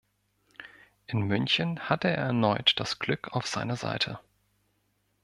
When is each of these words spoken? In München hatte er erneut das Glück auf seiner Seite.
In 1.05 1.21
München 1.27 1.81
hatte 1.87 2.07
er 2.07 2.17
erneut 2.17 2.73
das 2.79 2.97
Glück 2.97 3.27
auf 3.33 3.45
seiner 3.45 3.75
Seite. 3.75 4.19